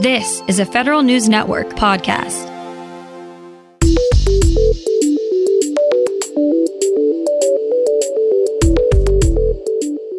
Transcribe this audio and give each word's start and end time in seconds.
This 0.00 0.42
is 0.48 0.58
a 0.60 0.64
Federal 0.64 1.02
News 1.02 1.28
Network 1.28 1.68
podcast. 1.72 2.48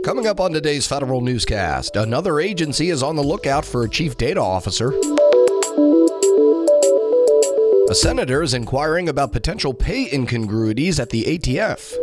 Coming 0.06 0.28
up 0.28 0.40
on 0.40 0.54
today's 0.54 0.86
Federal 0.86 1.22
Newscast, 1.22 1.96
another 1.96 2.40
agency 2.40 2.92
is 2.92 3.02
on 3.02 3.16
the 3.16 3.24
lookout 3.24 3.66
for 3.66 3.84
a 3.84 3.90
chief 3.90 4.18
data 4.18 4.40
officer. 4.40 4.94
A 7.90 7.96
senator 7.96 8.44
is 8.44 8.54
inquiring 8.54 9.10
about 9.10 9.32
potential 9.32 9.74
pay 9.74 10.08
incongruities 10.12 11.00
at 11.00 11.10
the 11.10 11.24
ATF. 11.24 11.98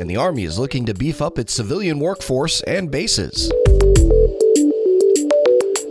And 0.00 0.10
the 0.10 0.16
Army 0.16 0.42
is 0.42 0.58
looking 0.58 0.84
to 0.86 0.94
beef 0.94 1.22
up 1.22 1.38
its 1.38 1.52
civilian 1.52 2.00
workforce 2.00 2.60
and 2.62 2.90
bases. 2.90 3.52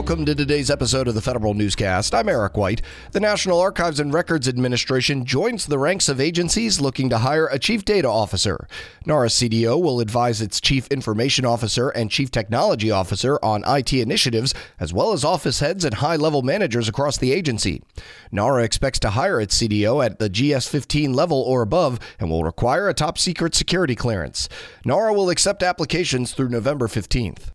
Welcome 0.00 0.24
to 0.24 0.34
today's 0.34 0.70
episode 0.70 1.08
of 1.08 1.14
the 1.14 1.20
Federal 1.20 1.52
Newscast. 1.52 2.14
I'm 2.14 2.30
Eric 2.30 2.56
White. 2.56 2.80
The 3.12 3.20
National 3.20 3.60
Archives 3.60 4.00
and 4.00 4.14
Records 4.14 4.48
Administration 4.48 5.26
joins 5.26 5.66
the 5.66 5.78
ranks 5.78 6.08
of 6.08 6.22
agencies 6.22 6.80
looking 6.80 7.10
to 7.10 7.18
hire 7.18 7.48
a 7.48 7.58
chief 7.58 7.84
data 7.84 8.08
officer. 8.08 8.66
NARA 9.04 9.28
CDO 9.28 9.78
will 9.78 10.00
advise 10.00 10.40
its 10.40 10.58
chief 10.58 10.86
information 10.86 11.44
officer 11.44 11.90
and 11.90 12.10
chief 12.10 12.30
technology 12.30 12.90
officer 12.90 13.38
on 13.42 13.62
IT 13.66 13.92
initiatives, 13.92 14.54
as 14.80 14.90
well 14.90 15.12
as 15.12 15.22
office 15.22 15.60
heads 15.60 15.84
and 15.84 15.96
high 15.96 16.16
level 16.16 16.40
managers 16.40 16.88
across 16.88 17.18
the 17.18 17.32
agency. 17.32 17.82
NARA 18.32 18.64
expects 18.64 19.00
to 19.00 19.10
hire 19.10 19.38
its 19.38 19.60
CDO 19.60 20.02
at 20.02 20.18
the 20.18 20.30
GS 20.30 20.66
15 20.66 21.12
level 21.12 21.42
or 21.42 21.60
above 21.60 22.00
and 22.18 22.30
will 22.30 22.42
require 22.42 22.88
a 22.88 22.94
top 22.94 23.18
secret 23.18 23.54
security 23.54 23.94
clearance. 23.94 24.48
NARA 24.82 25.12
will 25.12 25.28
accept 25.28 25.62
applications 25.62 26.32
through 26.32 26.48
November 26.48 26.88
15th. 26.88 27.50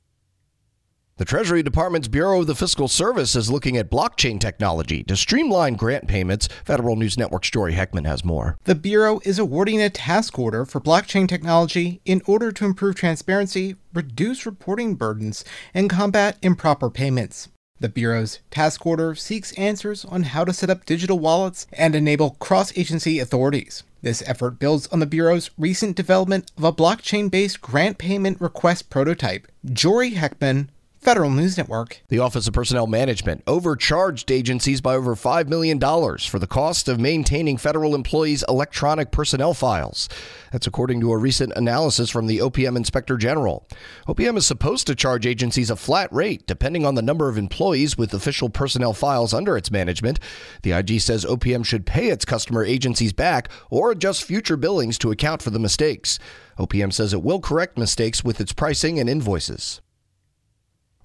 The 1.18 1.24
Treasury 1.24 1.64
Department's 1.64 2.10
Bureau 2.10 2.42
of 2.42 2.48
the 2.48 2.56
Fiscal 2.56 2.90
Service 2.90 3.38
is 3.38 3.50
looking 3.50 3.78
at 3.78 3.90
blockchain 3.90 4.38
technology 4.38 5.02
to 5.04 5.16
streamline 5.16 5.76
grant 5.76 6.10
payments. 6.10 6.50
Federal 6.66 6.98
News 6.98 7.18
Network's 7.18 7.50
Jory 7.50 7.72
Heckman 7.72 8.06
has 8.06 8.26
more. 8.26 8.58
The 8.66 8.76
Bureau 8.76 9.22
is 9.24 9.40
awarding 9.40 9.82
a 9.82 9.90
task 9.90 10.38
order 10.38 10.66
for 10.66 10.82
blockchain 10.82 11.26
technology 11.26 12.02
in 12.04 12.22
order 12.26 12.52
to 12.52 12.66
improve 12.66 12.96
transparency, 12.96 13.78
reduce 13.94 14.46
reporting 14.46 14.96
burdens, 14.96 15.46
and 15.74 15.90
combat 15.90 16.38
improper 16.42 16.90
payments. 16.90 17.48
The 17.80 17.88
Bureau's 17.88 18.40
task 18.52 18.86
order 18.86 19.16
seeks 19.16 19.54
answers 19.54 20.04
on 20.04 20.24
how 20.24 20.44
to 20.44 20.52
set 20.52 20.70
up 20.70 20.86
digital 20.86 21.20
wallets 21.20 21.66
and 21.72 21.96
enable 21.96 22.32
cross 22.32 22.78
agency 22.78 23.20
authorities. 23.20 23.84
This 24.02 24.22
effort 24.28 24.60
builds 24.60 24.88
on 24.88 25.00
the 25.00 25.06
Bureau's 25.06 25.50
recent 25.58 25.96
development 25.96 26.52
of 26.58 26.64
a 26.66 26.74
blockchain 26.74 27.32
based 27.32 27.62
grant 27.62 27.98
payment 27.98 28.40
request 28.42 28.90
prototype. 28.90 29.48
Jory 29.72 30.12
Heckman, 30.12 30.68
Federal 31.06 31.30
News 31.30 31.56
Network. 31.56 32.02
The 32.08 32.18
Office 32.18 32.48
of 32.48 32.56
Personnel 32.56 32.88
Management 32.88 33.44
overcharged 33.46 34.32
agencies 34.32 34.82
by 34.82 34.96
over 34.96 35.16
$5 35.16 35.48
million 35.48 35.80
for 35.80 36.40
the 36.40 36.48
cost 36.48 36.88
of 36.88 37.00
maintaining 37.00 37.58
federal 37.58 37.94
employees' 37.94 38.44
electronic 38.50 39.12
personnel 39.12 39.54
files. 39.54 40.10
That's 40.52 40.66
according 40.66 41.02
to 41.02 41.12
a 41.12 41.18
recent 41.18 41.54
analysis 41.56 42.10
from 42.10 42.26
the 42.26 42.40
OPM 42.40 42.76
Inspector 42.76 43.16
General. 43.18 43.68
OPM 44.08 44.36
is 44.36 44.48
supposed 44.48 44.88
to 44.88 44.96
charge 44.96 45.28
agencies 45.28 45.70
a 45.70 45.76
flat 45.76 46.12
rate 46.12 46.48
depending 46.48 46.88
on 46.88 46.96
the 46.96 47.04
number 47.04 47.30
of 47.30 47.38
employees 47.38 47.96
with 47.96 48.12
official 48.12 48.50
personnel 48.50 48.94
files 48.94 49.32
under 49.32 49.56
its 49.56 49.70
management. 49.70 50.20
The 50.64 50.72
IG 50.72 51.02
says 51.02 51.24
OPM 51.24 51.64
should 51.68 51.86
pay 51.86 52.08
its 52.08 52.26
customer 52.26 52.66
agencies 52.66 53.14
back 53.14 53.50
or 53.70 53.92
adjust 53.92 54.24
future 54.24 54.58
billings 54.58 54.98
to 54.98 55.12
account 55.12 55.44
for 55.44 55.52
the 55.52 55.60
mistakes. 55.60 56.18
OPM 56.58 56.92
says 56.92 57.14
it 57.14 57.22
will 57.22 57.42
correct 57.42 57.78
mistakes 57.78 58.24
with 58.24 58.42
its 58.42 58.54
pricing 58.54 59.00
and 59.00 59.08
invoices. 59.08 59.82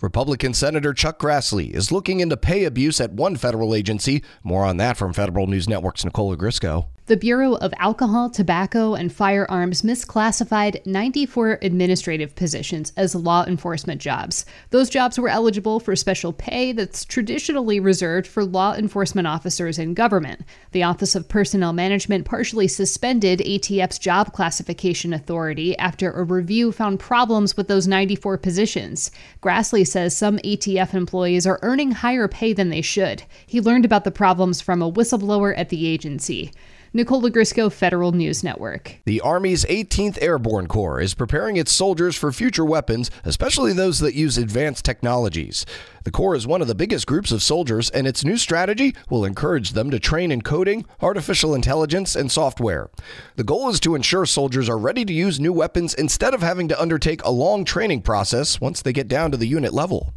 Republican 0.00 0.54
Senator 0.54 0.94
Chuck 0.94 1.18
Grassley 1.18 1.70
is 1.70 1.92
looking 1.92 2.20
into 2.20 2.36
pay 2.36 2.64
abuse 2.64 3.00
at 3.00 3.12
one 3.12 3.36
federal 3.36 3.74
agency. 3.74 4.22
More 4.42 4.64
on 4.64 4.78
that 4.78 4.96
from 4.96 5.12
Federal 5.12 5.46
News 5.46 5.68
Network's 5.68 6.04
Nicole 6.04 6.34
Ogrysko. 6.34 6.86
The 7.10 7.16
Bureau 7.16 7.54
of 7.54 7.74
Alcohol, 7.76 8.30
Tobacco, 8.30 8.94
and 8.94 9.12
Firearms 9.12 9.82
misclassified 9.82 10.86
94 10.86 11.58
administrative 11.60 12.36
positions 12.36 12.92
as 12.96 13.16
law 13.16 13.44
enforcement 13.46 14.00
jobs. 14.00 14.46
Those 14.70 14.88
jobs 14.88 15.18
were 15.18 15.28
eligible 15.28 15.80
for 15.80 15.96
special 15.96 16.32
pay 16.32 16.70
that's 16.70 17.04
traditionally 17.04 17.80
reserved 17.80 18.28
for 18.28 18.44
law 18.44 18.74
enforcement 18.74 19.26
officers 19.26 19.76
in 19.76 19.92
government. 19.92 20.42
The 20.70 20.84
Office 20.84 21.16
of 21.16 21.28
Personnel 21.28 21.72
Management 21.72 22.26
partially 22.26 22.68
suspended 22.68 23.40
ATF's 23.40 23.98
job 23.98 24.32
classification 24.32 25.12
authority 25.12 25.76
after 25.78 26.12
a 26.12 26.22
review 26.22 26.70
found 26.70 27.00
problems 27.00 27.56
with 27.56 27.66
those 27.66 27.88
94 27.88 28.38
positions. 28.38 29.10
Grassley 29.42 29.84
says 29.84 30.16
some 30.16 30.38
ATF 30.44 30.94
employees 30.94 31.44
are 31.44 31.58
earning 31.62 31.90
higher 31.90 32.28
pay 32.28 32.52
than 32.52 32.68
they 32.68 32.82
should. 32.82 33.24
He 33.44 33.60
learned 33.60 33.84
about 33.84 34.04
the 34.04 34.12
problems 34.12 34.60
from 34.60 34.80
a 34.80 34.92
whistleblower 34.92 35.52
at 35.58 35.70
the 35.70 35.88
agency. 35.88 36.52
Nicole 36.92 37.22
Ogrysko, 37.22 37.70
Federal 37.70 38.10
News 38.10 38.42
Network. 38.42 38.96
The 39.04 39.20
Army's 39.20 39.64
18th 39.66 40.18
Airborne 40.20 40.66
Corps 40.66 41.00
is 41.00 41.14
preparing 41.14 41.56
its 41.56 41.72
soldiers 41.72 42.16
for 42.16 42.32
future 42.32 42.64
weapons, 42.64 43.12
especially 43.24 43.72
those 43.72 44.00
that 44.00 44.16
use 44.16 44.36
advanced 44.36 44.84
technologies. 44.84 45.64
The 46.02 46.10
Corps 46.10 46.34
is 46.34 46.48
one 46.48 46.60
of 46.60 46.66
the 46.66 46.74
biggest 46.74 47.06
groups 47.06 47.30
of 47.30 47.44
soldiers, 47.44 47.90
and 47.90 48.08
its 48.08 48.24
new 48.24 48.36
strategy 48.36 48.96
will 49.08 49.24
encourage 49.24 49.70
them 49.70 49.92
to 49.92 50.00
train 50.00 50.32
in 50.32 50.42
coding, 50.42 50.84
artificial 51.00 51.54
intelligence, 51.54 52.16
and 52.16 52.28
software. 52.28 52.90
The 53.36 53.44
goal 53.44 53.68
is 53.68 53.78
to 53.80 53.94
ensure 53.94 54.26
soldiers 54.26 54.68
are 54.68 54.76
ready 54.76 55.04
to 55.04 55.12
use 55.12 55.38
new 55.38 55.52
weapons 55.52 55.94
instead 55.94 56.34
of 56.34 56.42
having 56.42 56.66
to 56.66 56.82
undertake 56.82 57.22
a 57.22 57.30
long 57.30 57.64
training 57.64 58.02
process 58.02 58.60
once 58.60 58.82
they 58.82 58.92
get 58.92 59.06
down 59.06 59.30
to 59.30 59.36
the 59.36 59.46
unit 59.46 59.72
level. 59.72 60.12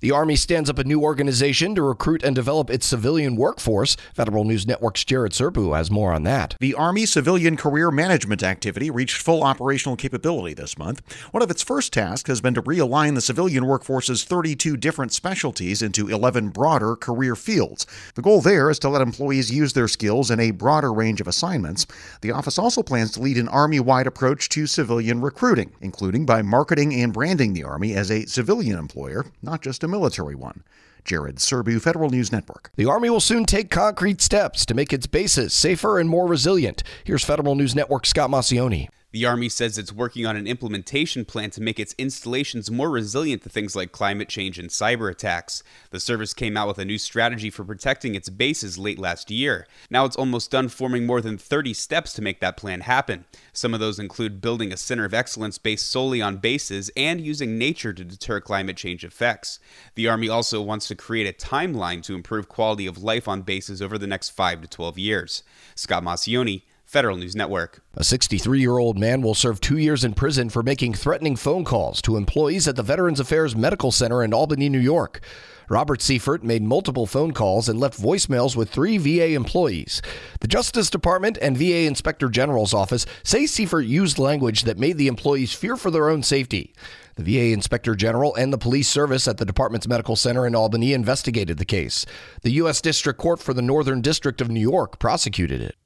The 0.00 0.12
Army 0.12 0.36
stands 0.36 0.70
up 0.70 0.78
a 0.78 0.84
new 0.84 1.02
organization 1.02 1.74
to 1.74 1.82
recruit 1.82 2.22
and 2.22 2.32
develop 2.32 2.70
its 2.70 2.86
civilian 2.86 3.34
workforce. 3.34 3.96
Federal 4.14 4.44
News 4.44 4.64
Network's 4.64 5.04
Jared 5.04 5.32
Serbu 5.32 5.76
has 5.76 5.90
more 5.90 6.12
on 6.12 6.22
that. 6.22 6.54
The 6.60 6.74
Army 6.74 7.04
Civilian 7.04 7.56
Career 7.56 7.90
Management 7.90 8.44
activity 8.44 8.90
reached 8.90 9.20
full 9.20 9.42
operational 9.42 9.96
capability 9.96 10.54
this 10.54 10.78
month. 10.78 11.02
One 11.32 11.42
of 11.42 11.50
its 11.50 11.64
first 11.64 11.92
tasks 11.92 12.28
has 12.28 12.40
been 12.40 12.54
to 12.54 12.62
realign 12.62 13.16
the 13.16 13.20
civilian 13.20 13.66
workforce's 13.66 14.22
32 14.22 14.76
different 14.76 15.12
specialties 15.12 15.82
into 15.82 16.06
11 16.06 16.50
broader 16.50 16.94
career 16.94 17.34
fields. 17.34 17.84
The 18.14 18.22
goal 18.22 18.40
there 18.40 18.70
is 18.70 18.78
to 18.78 18.88
let 18.88 19.02
employees 19.02 19.50
use 19.50 19.72
their 19.72 19.88
skills 19.88 20.30
in 20.30 20.38
a 20.38 20.52
broader 20.52 20.92
range 20.92 21.20
of 21.20 21.26
assignments. 21.26 21.88
The 22.20 22.30
office 22.30 22.56
also 22.56 22.84
plans 22.84 23.10
to 23.12 23.20
lead 23.20 23.36
an 23.36 23.48
Army 23.48 23.80
wide 23.80 24.06
approach 24.06 24.48
to 24.50 24.68
civilian 24.68 25.20
recruiting, 25.20 25.72
including 25.80 26.24
by 26.24 26.42
marketing 26.42 26.94
and 26.94 27.12
branding 27.12 27.52
the 27.52 27.64
Army 27.64 27.96
as 27.96 28.12
a 28.12 28.26
civilian 28.26 28.78
employer, 28.78 29.26
not 29.42 29.60
just 29.60 29.82
a 29.82 29.87
military 29.88 30.34
one. 30.34 30.62
Jared 31.04 31.36
Serbu, 31.36 31.80
Federal 31.80 32.10
News 32.10 32.30
Network. 32.30 32.70
The 32.76 32.84
Army 32.84 33.08
will 33.08 33.20
soon 33.20 33.46
take 33.46 33.70
concrete 33.70 34.20
steps 34.20 34.66
to 34.66 34.74
make 34.74 34.92
its 34.92 35.06
bases 35.06 35.54
safer 35.54 35.98
and 35.98 36.08
more 36.10 36.26
resilient. 36.26 36.82
Here's 37.04 37.24
Federal 37.24 37.54
News 37.54 37.74
Network 37.74 38.04
Scott 38.04 38.28
Maucione. 38.30 38.88
The 39.10 39.24
Army 39.24 39.48
says 39.48 39.78
it's 39.78 39.90
working 39.90 40.26
on 40.26 40.36
an 40.36 40.46
implementation 40.46 41.24
plan 41.24 41.48
to 41.52 41.62
make 41.62 41.80
its 41.80 41.94
installations 41.96 42.70
more 42.70 42.90
resilient 42.90 43.42
to 43.42 43.48
things 43.48 43.74
like 43.74 43.90
climate 43.90 44.28
change 44.28 44.58
and 44.58 44.68
cyber 44.68 45.10
attacks. 45.10 45.62
The 45.90 45.98
service 45.98 46.34
came 46.34 46.58
out 46.58 46.68
with 46.68 46.78
a 46.78 46.84
new 46.84 46.98
strategy 46.98 47.48
for 47.48 47.64
protecting 47.64 48.14
its 48.14 48.28
bases 48.28 48.76
late 48.76 48.98
last 48.98 49.30
year. 49.30 49.66
Now 49.88 50.04
it's 50.04 50.16
almost 50.16 50.50
done 50.50 50.68
forming 50.68 51.06
more 51.06 51.22
than 51.22 51.38
30 51.38 51.72
steps 51.72 52.12
to 52.14 52.22
make 52.22 52.40
that 52.40 52.58
plan 52.58 52.82
happen. 52.82 53.24
Some 53.54 53.72
of 53.72 53.80
those 53.80 53.98
include 53.98 54.42
building 54.42 54.74
a 54.74 54.76
center 54.76 55.06
of 55.06 55.14
excellence 55.14 55.56
based 55.56 55.90
solely 55.90 56.20
on 56.20 56.36
bases 56.36 56.90
and 56.94 57.18
using 57.18 57.56
nature 57.56 57.94
to 57.94 58.04
deter 58.04 58.42
climate 58.42 58.76
change 58.76 59.04
effects. 59.04 59.58
The 59.94 60.06
Army 60.06 60.28
also 60.28 60.60
wants 60.60 60.86
to 60.88 60.94
create 60.94 61.26
a 61.26 61.46
timeline 61.46 62.02
to 62.02 62.14
improve 62.14 62.50
quality 62.50 62.86
of 62.86 63.02
life 63.02 63.26
on 63.26 63.40
bases 63.40 63.80
over 63.80 63.96
the 63.96 64.06
next 64.06 64.30
5 64.30 64.60
to 64.60 64.68
12 64.68 64.98
years. 64.98 65.42
Scott 65.74 66.04
Maucione, 66.04 66.64
Federal 66.88 67.18
News 67.18 67.36
Network. 67.36 67.82
A 67.96 68.02
63 68.02 68.60
year 68.60 68.78
old 68.78 68.98
man 68.98 69.20
will 69.20 69.34
serve 69.34 69.60
two 69.60 69.76
years 69.76 70.04
in 70.04 70.14
prison 70.14 70.48
for 70.48 70.62
making 70.62 70.94
threatening 70.94 71.36
phone 71.36 71.62
calls 71.62 72.00
to 72.00 72.16
employees 72.16 72.66
at 72.66 72.76
the 72.76 72.82
Veterans 72.82 73.20
Affairs 73.20 73.54
Medical 73.54 73.92
Center 73.92 74.22
in 74.22 74.32
Albany, 74.32 74.70
New 74.70 74.78
York. 74.78 75.20
Robert 75.68 76.00
Seifert 76.00 76.42
made 76.42 76.62
multiple 76.62 77.04
phone 77.04 77.32
calls 77.32 77.68
and 77.68 77.78
left 77.78 78.00
voicemails 78.00 78.56
with 78.56 78.70
three 78.70 78.96
VA 78.96 79.34
employees. 79.34 80.00
The 80.40 80.48
Justice 80.48 80.88
Department 80.88 81.36
and 81.42 81.58
VA 81.58 81.80
Inspector 81.80 82.26
General's 82.30 82.72
office 82.72 83.04
say 83.22 83.44
Seifert 83.44 83.84
used 83.84 84.18
language 84.18 84.62
that 84.62 84.78
made 84.78 84.96
the 84.96 85.08
employees 85.08 85.52
fear 85.52 85.76
for 85.76 85.90
their 85.90 86.08
own 86.08 86.22
safety. 86.22 86.72
The 87.16 87.24
VA 87.24 87.52
Inspector 87.52 87.94
General 87.96 88.34
and 88.34 88.50
the 88.50 88.56
police 88.56 88.88
service 88.88 89.28
at 89.28 89.36
the 89.36 89.44
department's 89.44 89.86
medical 89.86 90.16
center 90.16 90.46
in 90.46 90.54
Albany 90.54 90.94
investigated 90.94 91.58
the 91.58 91.66
case. 91.66 92.06
The 92.40 92.52
U.S. 92.52 92.80
District 92.80 93.20
Court 93.20 93.40
for 93.40 93.52
the 93.52 93.60
Northern 93.60 94.00
District 94.00 94.40
of 94.40 94.50
New 94.50 94.58
York 94.58 94.98
prosecuted 94.98 95.60
it. 95.60 95.76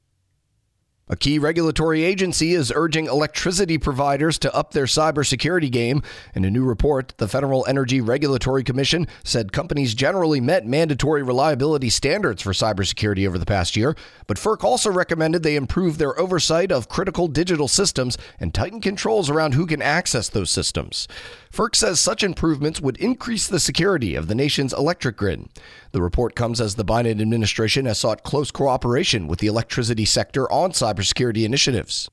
A 1.13 1.17
key 1.17 1.39
regulatory 1.39 2.05
agency 2.05 2.55
is 2.55 2.73
urging 2.75 3.05
electricity 3.05 3.77
providers 3.77 4.39
to 4.39 4.55
up 4.55 4.71
their 4.71 4.87
cybersecurity 4.87 5.71
game. 5.71 6.03
In 6.35 6.47
a 6.47 6.51
new 6.51 6.65
report, 6.65 7.13
the 7.19 7.29
Federal 7.29 7.67
Energy 7.67 8.01
Regulatory 8.01 8.65
Commission 8.65 9.07
said 9.23 9.53
companies 9.53 9.93
generally 9.93 10.41
met 10.41 10.65
mandatory 10.65 11.23
reliability 11.23 11.91
standards 11.91 12.41
for 12.41 12.53
cybersecurity 12.53 13.29
over 13.29 13.37
the 13.37 13.45
past 13.45 13.77
year, 13.77 13.95
but 14.27 14.39
FERC 14.39 14.65
also 14.65 14.91
recommended 14.91 15.43
they 15.43 15.55
improve 15.55 15.99
their 15.99 16.19
oversight 16.19 16.73
of 16.73 16.89
critical 16.89 17.29
digital 17.29 17.69
systems 17.69 18.17
and 18.41 18.55
tighten 18.55 18.81
controls 18.81 19.29
around 19.29 19.53
who 19.53 19.67
can 19.67 19.83
access 19.83 20.31
those 20.31 20.49
systems. 20.49 21.09
FERC 21.53 21.77
says 21.77 22.01
such 22.01 22.25
improvements 22.25 22.81
would 22.81 22.97
increase 22.97 23.47
the 23.47 23.61
security 23.61 24.15
of 24.15 24.29
the 24.29 24.35
nation's 24.35 24.73
electric 24.73 25.19
grid. 25.19 25.47
The 25.91 26.01
report 26.01 26.35
comes 26.35 26.59
as 26.59 26.77
the 26.77 26.87
Biden 26.87 27.21
administration 27.21 27.85
has 27.85 27.99
sought 27.99 28.23
close 28.23 28.51
cooperation 28.51 29.29
with 29.29 29.41
the 29.41 29.49
electricity 29.49 30.07
sector 30.07 30.51
on 30.51 30.73
cybersecurity 30.73 31.02
initiatives. 31.45 32.09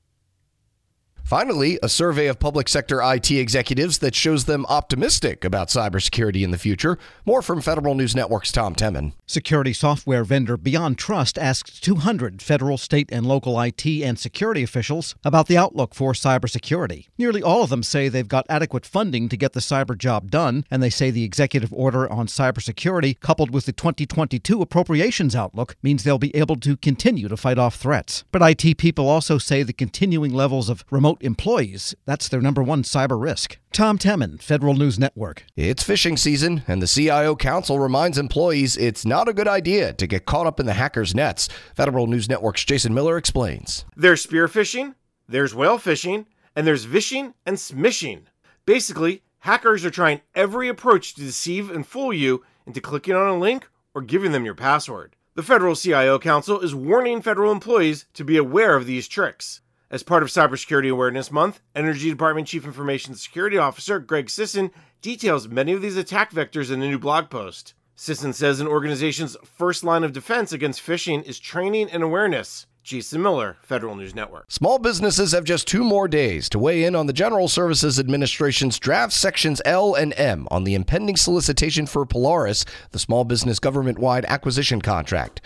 Finally, 1.24 1.78
a 1.82 1.88
survey 1.88 2.26
of 2.26 2.38
public 2.38 2.68
sector 2.68 3.00
IT 3.02 3.30
executives 3.30 3.98
that 3.98 4.14
shows 4.14 4.46
them 4.46 4.66
optimistic 4.68 5.44
about 5.44 5.68
cybersecurity 5.68 6.42
in 6.42 6.50
the 6.50 6.58
future. 6.58 6.98
More 7.24 7.40
from 7.40 7.60
Federal 7.60 7.94
News 7.94 8.16
Network's 8.16 8.50
Tom 8.50 8.74
Temin. 8.74 9.12
Security 9.26 9.72
software 9.72 10.24
vendor 10.24 10.56
Beyond 10.56 10.98
Trust 10.98 11.38
asked 11.38 11.84
200 11.84 12.42
federal, 12.42 12.76
state, 12.76 13.08
and 13.12 13.24
local 13.24 13.60
IT 13.60 13.86
and 13.86 14.18
security 14.18 14.64
officials 14.64 15.14
about 15.24 15.46
the 15.46 15.56
outlook 15.56 15.94
for 15.94 16.12
cybersecurity. 16.12 17.06
Nearly 17.16 17.42
all 17.42 17.62
of 17.62 17.70
them 17.70 17.84
say 17.84 18.08
they've 18.08 18.26
got 18.26 18.46
adequate 18.48 18.84
funding 18.84 19.28
to 19.28 19.36
get 19.36 19.52
the 19.52 19.60
cyber 19.60 19.96
job 19.96 20.32
done, 20.32 20.64
and 20.70 20.82
they 20.82 20.90
say 20.90 21.12
the 21.12 21.22
executive 21.22 21.72
order 21.72 22.10
on 22.10 22.26
cybersecurity, 22.26 23.20
coupled 23.20 23.52
with 23.52 23.66
the 23.66 23.72
2022 23.72 24.60
appropriations 24.60 25.36
outlook, 25.36 25.76
means 25.80 26.02
they'll 26.02 26.18
be 26.18 26.34
able 26.34 26.56
to 26.56 26.76
continue 26.76 27.28
to 27.28 27.36
fight 27.36 27.58
off 27.58 27.76
threats. 27.76 28.24
But 28.32 28.42
IT 28.42 28.78
people 28.78 29.08
also 29.08 29.38
say 29.38 29.62
the 29.62 29.72
continuing 29.72 30.32
levels 30.32 30.68
of 30.68 30.84
remote 30.90 31.19
employees, 31.22 31.94
that's 32.06 32.28
their 32.28 32.40
number 32.40 32.62
one 32.62 32.82
cyber 32.82 33.20
risk. 33.20 33.58
Tom 33.72 33.98
Temin, 33.98 34.40
Federal 34.42 34.74
News 34.74 34.98
Network. 34.98 35.44
It's 35.56 35.84
phishing 35.84 36.18
season, 36.18 36.62
and 36.66 36.82
the 36.82 36.86
CIO 36.86 37.36
Council 37.36 37.78
reminds 37.78 38.18
employees 38.18 38.76
it's 38.76 39.04
not 39.04 39.28
a 39.28 39.32
good 39.32 39.48
idea 39.48 39.92
to 39.92 40.06
get 40.06 40.26
caught 40.26 40.46
up 40.46 40.60
in 40.60 40.66
the 40.66 40.74
hackers' 40.74 41.14
nets. 41.14 41.48
Federal 41.74 42.06
News 42.06 42.28
Network's 42.28 42.64
Jason 42.64 42.94
Miller 42.94 43.16
explains. 43.16 43.84
There's 43.96 44.22
spear 44.22 44.48
phishing, 44.48 44.94
there's 45.28 45.54
whale 45.54 45.78
phishing, 45.78 46.26
and 46.56 46.66
there's 46.66 46.84
vishing 46.84 47.34
and 47.46 47.56
smishing. 47.56 48.22
Basically, 48.66 49.22
hackers 49.40 49.84
are 49.84 49.90
trying 49.90 50.20
every 50.34 50.68
approach 50.68 51.14
to 51.14 51.20
deceive 51.20 51.70
and 51.70 51.86
fool 51.86 52.12
you 52.12 52.44
into 52.66 52.80
clicking 52.80 53.14
on 53.14 53.28
a 53.28 53.38
link 53.38 53.68
or 53.94 54.02
giving 54.02 54.32
them 54.32 54.44
your 54.44 54.54
password. 54.54 55.16
The 55.34 55.42
Federal 55.42 55.76
CIO 55.76 56.18
Council 56.18 56.60
is 56.60 56.74
warning 56.74 57.22
federal 57.22 57.52
employees 57.52 58.06
to 58.14 58.24
be 58.24 58.36
aware 58.36 58.76
of 58.76 58.86
these 58.86 59.08
tricks. 59.08 59.60
As 59.92 60.04
part 60.04 60.22
of 60.22 60.28
Cybersecurity 60.28 60.88
Awareness 60.88 61.32
Month, 61.32 61.60
Energy 61.74 62.10
Department 62.10 62.46
Chief 62.46 62.64
Information 62.64 63.16
Security 63.16 63.58
Officer 63.58 63.98
Greg 63.98 64.30
Sisson 64.30 64.70
details 65.02 65.48
many 65.48 65.72
of 65.72 65.82
these 65.82 65.96
attack 65.96 66.30
vectors 66.30 66.70
in 66.70 66.80
a 66.80 66.88
new 66.88 66.98
blog 66.98 67.28
post. 67.28 67.74
Sisson 67.96 68.32
says 68.32 68.60
an 68.60 68.68
organization's 68.68 69.36
first 69.42 69.82
line 69.82 70.04
of 70.04 70.12
defense 70.12 70.52
against 70.52 70.80
phishing 70.80 71.24
is 71.24 71.40
training 71.40 71.90
and 71.90 72.04
awareness. 72.04 72.66
Jason 72.84 73.20
Miller, 73.20 73.56
Federal 73.62 73.96
News 73.96 74.14
Network. 74.14 74.48
Small 74.48 74.78
businesses 74.78 75.32
have 75.32 75.42
just 75.42 75.66
two 75.66 75.82
more 75.82 76.06
days 76.06 76.48
to 76.50 76.60
weigh 76.60 76.84
in 76.84 76.94
on 76.94 77.08
the 77.08 77.12
General 77.12 77.48
Services 77.48 77.98
Administration's 77.98 78.78
draft 78.78 79.12
sections 79.12 79.60
L 79.64 79.96
and 79.96 80.14
M 80.16 80.46
on 80.52 80.62
the 80.62 80.76
impending 80.76 81.16
solicitation 81.16 81.84
for 81.84 82.06
Polaris, 82.06 82.64
the 82.92 83.00
small 83.00 83.24
business 83.24 83.58
government 83.58 83.98
wide 83.98 84.24
acquisition 84.26 84.80
contract. 84.80 85.40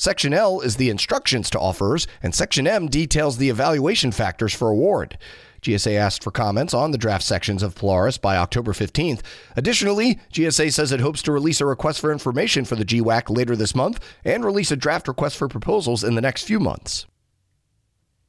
Section 0.00 0.32
L 0.32 0.60
is 0.60 0.76
the 0.76 0.90
instructions 0.90 1.50
to 1.50 1.58
offerers, 1.58 2.06
and 2.22 2.32
Section 2.32 2.68
M 2.68 2.86
details 2.86 3.36
the 3.36 3.50
evaluation 3.50 4.12
factors 4.12 4.54
for 4.54 4.68
award. 4.68 5.18
GSA 5.60 5.96
asked 5.96 6.22
for 6.22 6.30
comments 6.30 6.72
on 6.72 6.92
the 6.92 6.98
draft 6.98 7.24
sections 7.24 7.64
of 7.64 7.74
Polaris 7.74 8.16
by 8.16 8.36
October 8.36 8.72
15th. 8.72 9.22
Additionally, 9.56 10.20
GSA 10.32 10.72
says 10.72 10.92
it 10.92 11.00
hopes 11.00 11.20
to 11.22 11.32
release 11.32 11.60
a 11.60 11.66
request 11.66 12.00
for 12.00 12.12
information 12.12 12.64
for 12.64 12.76
the 12.76 12.84
GWAC 12.84 13.28
later 13.28 13.56
this 13.56 13.74
month 13.74 13.98
and 14.24 14.44
release 14.44 14.70
a 14.70 14.76
draft 14.76 15.08
request 15.08 15.36
for 15.36 15.48
proposals 15.48 16.04
in 16.04 16.14
the 16.14 16.20
next 16.20 16.44
few 16.44 16.60
months. 16.60 17.06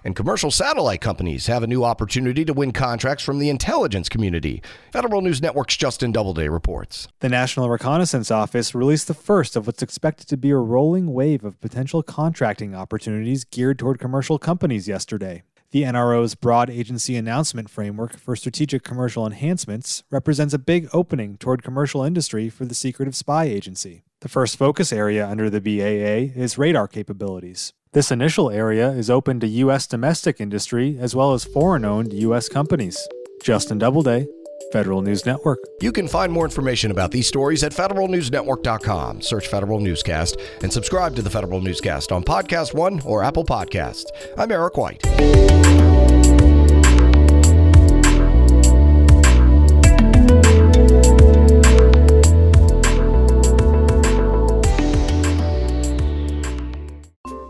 And 0.03 0.15
commercial 0.15 0.49
satellite 0.49 1.01
companies 1.01 1.47
have 1.47 1.61
a 1.61 1.67
new 1.67 1.83
opportunity 1.83 2.45
to 2.45 2.53
win 2.53 2.71
contracts 2.71 3.23
from 3.23 3.37
the 3.37 3.49
intelligence 3.49 4.07
community. 4.07 4.61
Federal 4.93 5.21
News 5.21 5.41
Network's 5.41 5.75
Justin 5.75 6.13
Doubleday 6.13 6.47
reports. 6.47 7.09
The 7.19 7.27
National 7.27 7.69
Reconnaissance 7.69 8.31
Office 8.31 8.73
released 8.73 9.09
the 9.09 9.13
first 9.13 9.57
of 9.57 9.67
what's 9.67 9.83
expected 9.83 10.27
to 10.29 10.37
be 10.37 10.51
a 10.51 10.55
rolling 10.55 11.13
wave 11.13 11.43
of 11.43 11.59
potential 11.59 12.01
contracting 12.01 12.73
opportunities 12.73 13.43
geared 13.43 13.77
toward 13.77 13.99
commercial 13.99 14.39
companies 14.39 14.87
yesterday. 14.87 15.43
The 15.71 15.83
NRO's 15.83 16.33
broad 16.33 16.69
agency 16.69 17.15
announcement 17.15 17.69
framework 17.69 18.17
for 18.17 18.35
strategic 18.35 18.83
commercial 18.83 19.25
enhancements 19.25 20.03
represents 20.09 20.53
a 20.53 20.59
big 20.59 20.89
opening 20.93 21.37
toward 21.37 21.61
commercial 21.61 22.03
industry 22.03 22.49
for 22.49 22.65
the 22.65 22.73
Secretive 22.73 23.15
Spy 23.15 23.43
Agency. 23.43 24.03
The 24.21 24.29
first 24.29 24.57
focus 24.57 24.91
area 24.91 25.27
under 25.27 25.49
the 25.49 25.61
BAA 25.61 26.33
is 26.41 26.57
radar 26.57 26.87
capabilities. 26.87 27.73
This 27.91 28.11
initial 28.11 28.51
area 28.51 28.91
is 28.91 29.09
open 29.09 29.39
to 29.39 29.47
U.S. 29.47 29.87
domestic 29.87 30.39
industry 30.39 30.97
as 30.99 31.15
well 31.15 31.33
as 31.33 31.43
foreign 31.43 31.83
owned 31.83 32.13
U.S. 32.13 32.47
companies. 32.47 32.95
Justin 33.41 33.79
Doubleday, 33.79 34.27
Federal 34.71 35.01
News 35.01 35.25
Network. 35.25 35.57
You 35.81 35.91
can 35.91 36.07
find 36.07 36.31
more 36.31 36.45
information 36.45 36.91
about 36.91 37.09
these 37.09 37.27
stories 37.27 37.63
at 37.63 37.71
federalnewsnetwork.com. 37.71 39.23
Search 39.23 39.47
Federal 39.47 39.79
Newscast 39.79 40.37
and 40.61 40.71
subscribe 40.71 41.15
to 41.15 41.23
the 41.23 41.31
Federal 41.31 41.61
Newscast 41.61 42.11
on 42.11 42.23
Podcast 42.23 42.75
One 42.75 42.99
or 43.05 43.23
Apple 43.23 43.43
Podcasts. 43.43 44.05
I'm 44.37 44.51
Eric 44.51 44.77
White. 44.77 45.01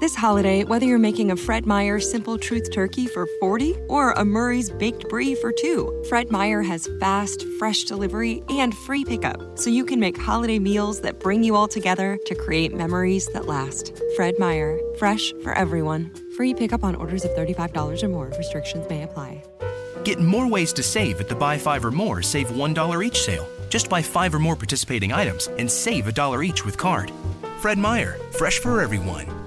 This 0.09 0.15
holiday, 0.15 0.63
whether 0.63 0.87
you're 0.87 0.97
making 0.97 1.29
a 1.29 1.35
Fred 1.35 1.67
Meyer 1.67 1.99
Simple 1.99 2.39
Truth 2.39 2.71
Turkey 2.71 3.05
for 3.05 3.27
40 3.39 3.75
or 3.89 4.13
a 4.13 4.25
Murray's 4.25 4.71
Baked 4.71 5.07
Brie 5.07 5.35
for 5.35 5.51
2, 5.51 6.05
Fred 6.09 6.31
Meyer 6.31 6.63
has 6.63 6.89
fast, 6.99 7.45
fresh 7.59 7.83
delivery 7.83 8.41
and 8.49 8.73
free 8.73 9.05
pickup, 9.05 9.59
so 9.59 9.69
you 9.69 9.85
can 9.85 9.99
make 9.99 10.17
holiday 10.17 10.57
meals 10.57 11.01
that 11.01 11.19
bring 11.19 11.43
you 11.43 11.55
all 11.55 11.67
together 11.67 12.17
to 12.25 12.33
create 12.33 12.73
memories 12.73 13.27
that 13.33 13.45
last. 13.45 14.01
Fred 14.15 14.39
Meyer, 14.39 14.79
fresh 14.97 15.31
for 15.43 15.53
everyone. 15.53 16.11
Free 16.35 16.55
pickup 16.55 16.83
on 16.83 16.95
orders 16.95 17.23
of 17.23 17.29
$35 17.35 18.01
or 18.01 18.07
more. 18.07 18.31
Restrictions 18.35 18.89
may 18.89 19.03
apply. 19.03 19.43
Get 20.03 20.19
more 20.19 20.47
ways 20.47 20.73
to 20.73 20.81
save 20.81 21.21
at 21.21 21.29
the 21.29 21.35
Buy 21.35 21.55
Five 21.55 21.85
or 21.85 21.91
More 21.91 22.23
Save 22.23 22.47
$1 22.47 23.05
each 23.05 23.21
sale. 23.21 23.47
Just 23.69 23.91
buy 23.91 24.01
five 24.01 24.33
or 24.33 24.39
more 24.39 24.55
participating 24.55 25.11
items 25.11 25.49
and 25.59 25.69
save 25.69 26.07
a 26.07 26.11
dollar 26.11 26.41
each 26.41 26.65
with 26.65 26.79
card. 26.79 27.11
Fred 27.59 27.77
Meyer, 27.77 28.17
fresh 28.31 28.57
for 28.57 28.81
everyone. 28.81 29.38